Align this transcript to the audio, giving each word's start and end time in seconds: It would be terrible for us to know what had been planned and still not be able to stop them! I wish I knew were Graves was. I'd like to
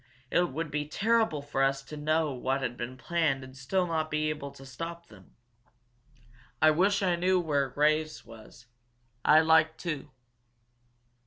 It 0.31 0.49
would 0.51 0.71
be 0.71 0.87
terrible 0.87 1.43
for 1.43 1.61
us 1.61 1.83
to 1.83 1.95
know 1.95 2.31
what 2.31 2.63
had 2.63 2.75
been 2.75 2.97
planned 2.97 3.43
and 3.43 3.55
still 3.55 3.85
not 3.85 4.09
be 4.09 4.31
able 4.31 4.49
to 4.49 4.65
stop 4.65 5.09
them! 5.09 5.35
I 6.59 6.71
wish 6.71 7.03
I 7.03 7.15
knew 7.15 7.39
were 7.39 7.69
Graves 7.69 8.25
was. 8.25 8.65
I'd 9.23 9.41
like 9.41 9.77
to 9.85 10.09